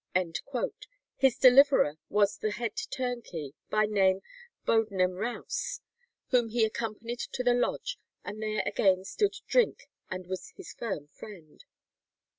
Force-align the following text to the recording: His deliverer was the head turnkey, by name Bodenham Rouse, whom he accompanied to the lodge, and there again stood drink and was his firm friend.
His 1.17 1.37
deliverer 1.37 1.99
was 2.09 2.37
the 2.39 2.49
head 2.53 2.75
turnkey, 2.89 3.53
by 3.69 3.85
name 3.85 4.21
Bodenham 4.65 5.13
Rouse, 5.13 5.79
whom 6.29 6.49
he 6.49 6.65
accompanied 6.65 7.19
to 7.19 7.43
the 7.43 7.53
lodge, 7.53 7.99
and 8.23 8.41
there 8.41 8.63
again 8.65 9.05
stood 9.05 9.35
drink 9.45 9.89
and 10.09 10.25
was 10.25 10.53
his 10.55 10.73
firm 10.73 11.05
friend. 11.09 11.65